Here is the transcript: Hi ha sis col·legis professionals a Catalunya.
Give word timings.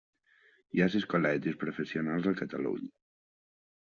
Hi 0.77 0.81
ha 0.85 0.85
sis 0.93 1.03
col·legis 1.11 1.59
professionals 1.63 2.31
a 2.31 2.33
Catalunya. 2.39 2.91